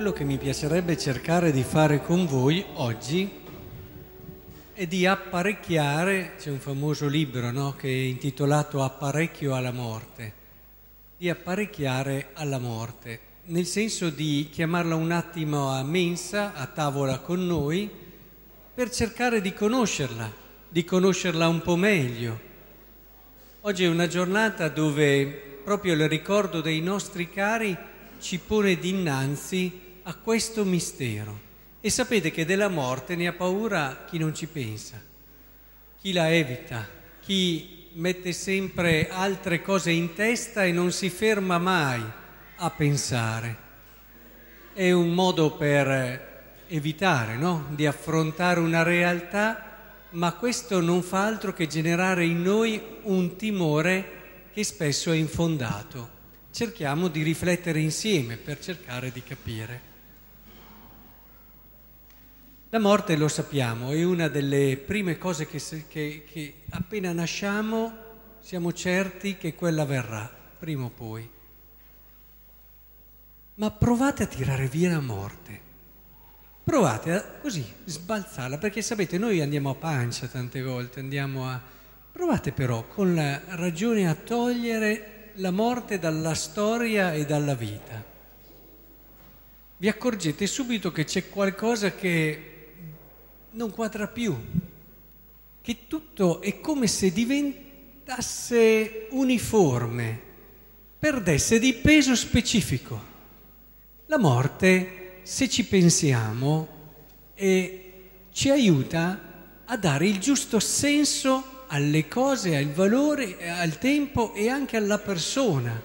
[0.00, 3.30] quello che mi piacerebbe cercare di fare con voi oggi
[4.72, 10.32] è di apparecchiare, c'è un famoso libro no, che è intitolato Apparecchio alla morte,
[11.18, 17.46] di apparecchiare alla morte, nel senso di chiamarla un attimo a mensa, a tavola con
[17.46, 17.90] noi,
[18.72, 20.32] per cercare di conoscerla,
[20.66, 22.40] di conoscerla un po' meglio.
[23.60, 27.76] Oggi è una giornata dove proprio il ricordo dei nostri cari
[28.18, 31.48] ci pone dinanzi a questo mistero.
[31.80, 35.00] E sapete che della morte ne ha paura chi non ci pensa,
[36.00, 36.86] chi la evita,
[37.20, 42.02] chi mette sempre altre cose in testa e non si ferma mai
[42.56, 43.68] a pensare.
[44.74, 47.66] È un modo per evitare no?
[47.70, 49.64] di affrontare una realtà,
[50.10, 56.18] ma questo non fa altro che generare in noi un timore che spesso è infondato.
[56.50, 59.89] Cerchiamo di riflettere insieme per cercare di capire.
[62.72, 67.92] La morte, lo sappiamo, è una delle prime cose che, che, che, appena nasciamo
[68.38, 71.28] siamo certi che quella verrà, prima o poi.
[73.54, 75.60] Ma provate a tirare via la morte.
[76.62, 81.60] Provate a così sbalzarla, perché sapete, noi andiamo a pancia tante volte, andiamo a...
[82.12, 88.04] Provate però con la ragione a togliere la morte dalla storia e dalla vita.
[89.76, 92.50] Vi accorgete subito che c'è qualcosa che
[93.52, 94.36] non quadra più,
[95.62, 100.20] che tutto è come se diventasse uniforme,
[100.98, 103.08] perdesse di peso specifico.
[104.06, 106.68] La morte, se ci pensiamo,
[107.34, 107.92] eh,
[108.32, 114.76] ci aiuta a dare il giusto senso alle cose, al valore, al tempo e anche
[114.76, 115.80] alla persona.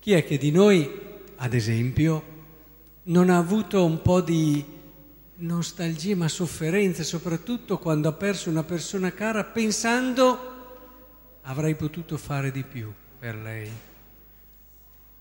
[0.00, 0.90] Chi è che di noi,
[1.36, 2.30] ad esempio,
[3.04, 4.64] non ha avuto un po' di
[5.42, 10.50] nostalgie ma sofferenze, soprattutto quando ha perso una persona cara pensando
[11.42, 13.70] avrei potuto fare di più per lei.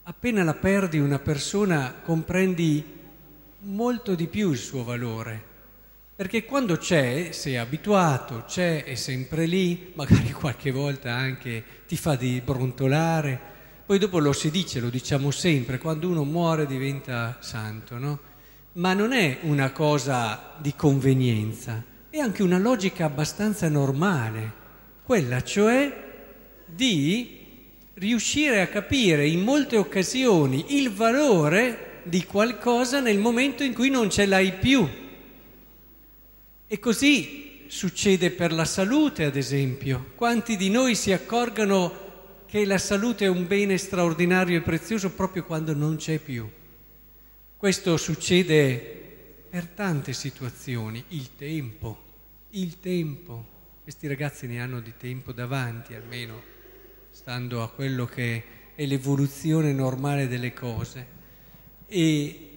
[0.04, 2.84] Appena la perdi una persona comprendi
[3.62, 5.50] molto di più il suo valore,
[6.16, 12.16] perché quando c'è, sei abituato, c'è, è sempre lì, magari qualche volta anche ti fa
[12.16, 13.50] di brontolare,
[13.86, 18.20] poi dopo lo si dice, lo diciamo sempre, quando uno muore diventa santo, no?
[18.74, 24.60] Ma non è una cosa di convenienza, è anche una logica abbastanza normale,
[25.04, 26.10] quella cioè
[26.66, 27.40] di
[27.96, 34.10] riuscire a capire in molte occasioni il valore di qualcosa nel momento in cui non
[34.10, 34.88] ce l'hai più.
[36.68, 40.12] E così succede per la salute, ad esempio.
[40.16, 42.10] Quanti di noi si accorgono
[42.48, 46.50] che la salute è un bene straordinario e prezioso proprio quando non c'è più?
[47.62, 48.76] Questo succede
[49.48, 51.96] per tante situazioni, il tempo,
[52.50, 53.46] il tempo.
[53.84, 56.42] Questi ragazzi ne hanno di tempo davanti, almeno
[57.12, 61.06] stando a quello che è l'evoluzione normale delle cose.
[61.86, 62.50] E,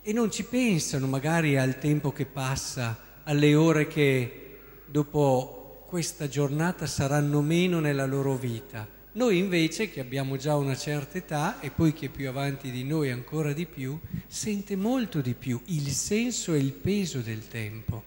[0.00, 6.86] e non ci pensano magari al tempo che passa, alle ore che dopo questa giornata
[6.86, 8.86] saranno meno nella loro vita.
[9.16, 12.84] Noi invece, che abbiamo già una certa età e poi chi è più avanti di
[12.84, 18.04] noi ancora di più, sente molto di più il senso e il peso del tempo.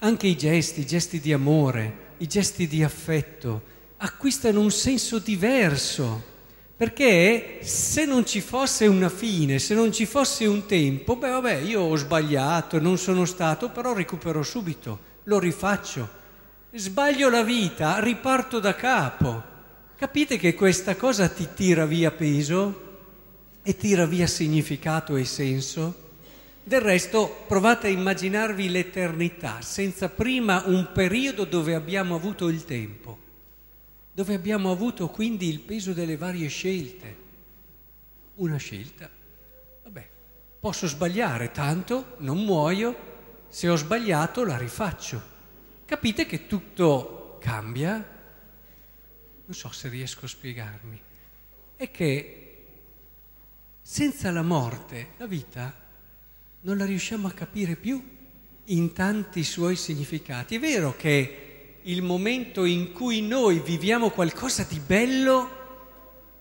[0.00, 3.62] Anche i gesti, i gesti di amore, i gesti di affetto
[3.96, 6.22] acquistano un senso diverso,
[6.76, 11.54] perché se non ci fosse una fine, se non ci fosse un tempo, beh vabbè,
[11.60, 16.16] io ho sbagliato, non sono stato, però recupero subito, lo rifaccio.
[16.72, 19.47] Sbaglio la vita, riparto da capo.
[19.98, 22.86] Capite che questa cosa ti tira via peso
[23.64, 26.10] e tira via significato e senso?
[26.62, 33.18] Del resto provate a immaginarvi l'eternità senza prima un periodo dove abbiamo avuto il tempo,
[34.12, 37.16] dove abbiamo avuto quindi il peso delle varie scelte.
[38.36, 39.10] Una scelta,
[39.82, 40.08] vabbè,
[40.60, 42.96] posso sbagliare, tanto non muoio,
[43.48, 45.20] se ho sbagliato la rifaccio.
[45.84, 48.17] Capite che tutto cambia?
[49.48, 51.00] Non so se riesco a spiegarmi,
[51.76, 52.66] è che
[53.80, 55.74] senza la morte la vita
[56.60, 58.16] non la riusciamo a capire più
[58.64, 60.56] in tanti suoi significati.
[60.56, 65.48] È vero che il momento in cui noi viviamo qualcosa di bello,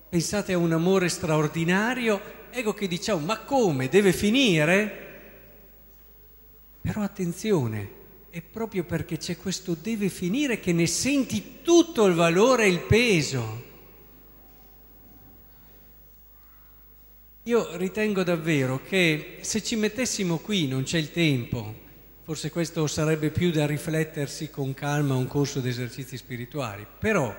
[0.10, 3.88] pensate a un amore straordinario, ecco che diciamo, ma come?
[3.88, 5.06] Deve finire?
[6.82, 7.90] Però attenzione,
[8.30, 12.80] è proprio perché c'è questo deve finire che ne senti tutto il valore e il
[12.82, 13.66] peso.
[17.44, 21.74] Io ritengo davvero che se ci mettessimo qui, non c'è il tempo,
[22.24, 27.34] forse questo sarebbe più da riflettersi con calma un corso di esercizi spirituali, però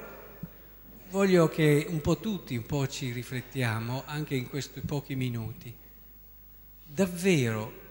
[1.11, 5.75] voglio che un po' tutti, un po' ci riflettiamo anche in questi pochi minuti.
[6.87, 7.87] Davvero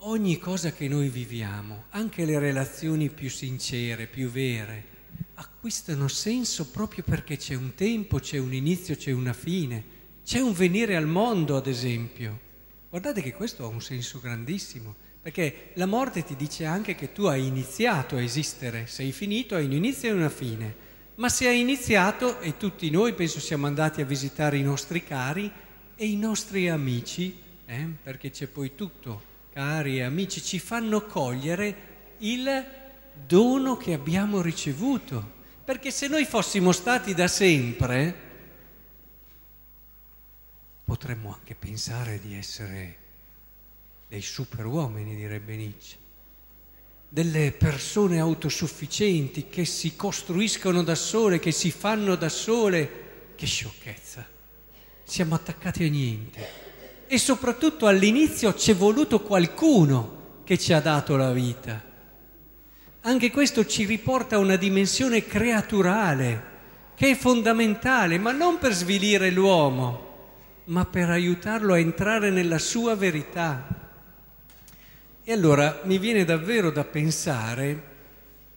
[0.00, 4.84] ogni cosa che noi viviamo, anche le relazioni più sincere, più vere,
[5.34, 9.98] acquistano senso proprio perché c'è un tempo, c'è un inizio, c'è una fine
[10.30, 12.38] c'è un venire al mondo, ad esempio.
[12.88, 17.24] Guardate che questo ha un senso grandissimo, perché la morte ti dice anche che tu
[17.24, 20.88] hai iniziato a esistere, sei finito, hai un inizio e una fine.
[21.16, 25.50] Ma se hai iniziato, e tutti noi penso siamo andati a visitare i nostri cari
[25.96, 27.36] e i nostri amici,
[27.66, 31.88] eh, perché c'è poi tutto, cari amici, ci fanno cogliere
[32.18, 32.64] il
[33.26, 35.38] dono che abbiamo ricevuto.
[35.64, 38.14] Perché se noi fossimo stati da sempre,
[40.84, 42.96] potremmo anche pensare di essere
[44.08, 45.96] dei superuomini, direbbe Nietzsche,
[47.08, 53.08] delle persone autosufficienti che si costruiscono da sole, che si fanno da sole.
[53.36, 54.26] Che sciocchezza!
[55.04, 56.69] Siamo attaccati a niente.
[57.12, 61.82] E soprattutto all'inizio c'è voluto qualcuno che ci ha dato la vita.
[63.00, 66.44] Anche questo ci riporta a una dimensione creaturale
[66.94, 70.28] che è fondamentale, ma non per svilire l'uomo,
[70.66, 73.66] ma per aiutarlo a entrare nella sua verità.
[75.24, 77.82] E allora mi viene davvero da pensare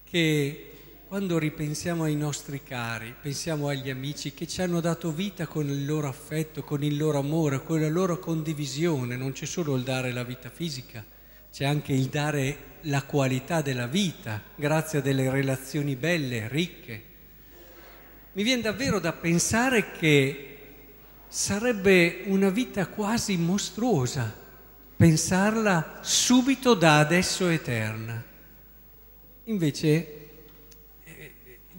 [0.03, 0.72] che
[1.13, 5.85] quando ripensiamo ai nostri cari, pensiamo agli amici che ci hanno dato vita con il
[5.85, 10.11] loro affetto, con il loro amore, con la loro condivisione, non c'è solo il dare
[10.11, 11.05] la vita fisica,
[11.51, 17.03] c'è anche il dare la qualità della vita grazie a delle relazioni belle, ricche.
[18.31, 20.57] Mi viene davvero da pensare che
[21.27, 24.33] sarebbe una vita quasi mostruosa
[24.95, 28.25] pensarla subito da adesso eterna.
[29.43, 30.21] Invece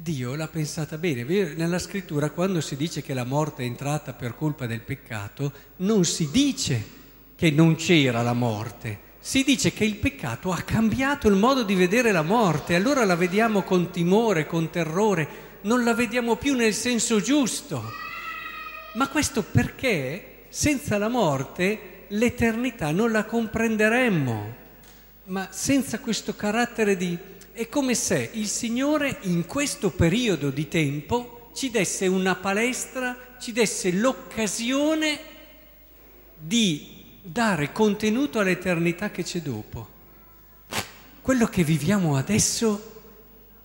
[0.05, 1.25] Dio l'ha pensata bene.
[1.55, 6.05] Nella scrittura quando si dice che la morte è entrata per colpa del peccato, non
[6.05, 6.85] si dice
[7.35, 11.75] che non c'era la morte, si dice che il peccato ha cambiato il modo di
[11.75, 15.27] vedere la morte, allora la vediamo con timore, con terrore,
[15.63, 17.83] non la vediamo più nel senso giusto.
[18.97, 24.55] Ma questo perché senza la morte l'eternità non la comprenderemmo,
[25.25, 27.19] ma senza questo carattere di...
[27.55, 33.53] è come se il Signore in questo periodo di tempo ci desse una palestra, ci
[33.53, 35.21] desse l'occasione
[36.37, 39.89] di dare contenuto all'eternità che c'è dopo.
[41.21, 42.93] Quello che viviamo adesso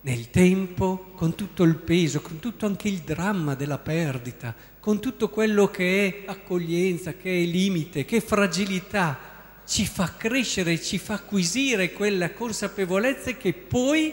[0.01, 5.29] nel tempo, con tutto il peso, con tutto anche il dramma della perdita, con tutto
[5.29, 9.28] quello che è accoglienza, che è limite, che è fragilità,
[9.69, 14.11] ci fa crescere, ci fa acquisire quella consapevolezza che poi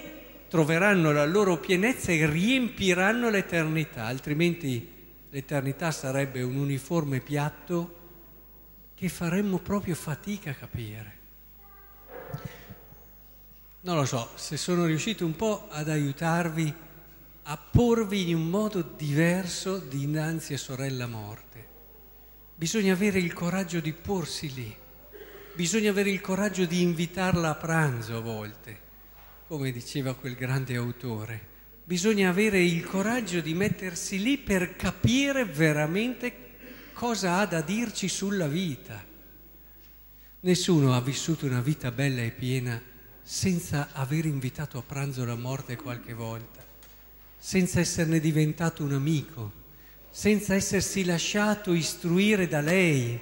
[0.49, 4.87] troveranno la loro pienezza e riempiranno l'eternità, altrimenti
[5.31, 7.95] l'eternità sarebbe un uniforme piatto
[8.95, 11.15] che faremmo proprio fatica a capire.
[13.81, 16.75] Non lo so, se sono riuscito un po' ad aiutarvi
[17.45, 21.65] a porvi in un modo diverso dinanzi a sorella morte.
[22.55, 24.85] Bisogna avere il coraggio di porsi lì,
[25.57, 28.79] bisogna avere il coraggio di invitarla a pranzo a volte,
[29.49, 31.55] come diceva quel grande autore.
[31.83, 36.45] Bisogna avere il coraggio di mettersi lì per capire veramente
[36.93, 39.05] cosa ha da dirci sulla vita.
[40.41, 42.81] Nessuno ha vissuto una vita bella e piena
[43.23, 46.67] senza aver invitato a pranzo la morte qualche volta
[47.47, 49.53] senza esserne diventato un amico,
[50.11, 53.17] senza essersi lasciato istruire da lei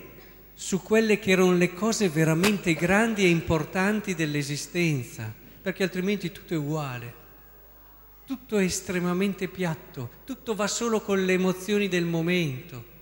[0.55, 6.57] su quelle che erano le cose veramente grandi e importanti dell'esistenza, perché altrimenti tutto è
[6.57, 7.23] uguale.
[8.25, 12.93] Tutto è estremamente piatto, tutto va solo con le emozioni del momento.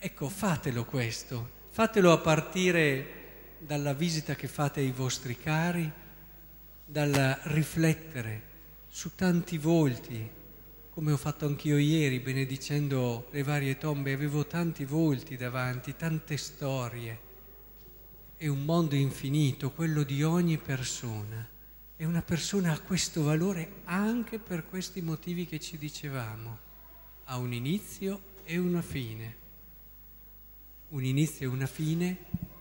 [0.00, 3.22] Ecco, fatelo questo, fatelo a partire
[3.58, 5.90] dalla visita che fate ai vostri cari,
[6.84, 8.42] dal riflettere
[8.88, 10.28] su tanti volti,
[10.94, 17.18] come ho fatto anch'io ieri benedicendo le varie tombe, avevo tanti volti davanti, tante storie.
[18.36, 21.48] È un mondo infinito, quello di ogni persona.
[21.96, 26.58] E una persona ha questo valore anche per questi motivi che ci dicevamo.
[27.24, 29.36] Ha un inizio e una fine.
[30.90, 32.18] Un inizio e una fine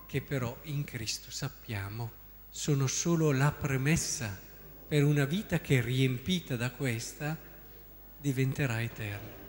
[0.07, 2.11] che però in Cristo sappiamo
[2.49, 4.35] sono solo la premessa
[4.87, 7.51] per una vita che riempita da questa
[8.23, 9.42] diventerà eterna.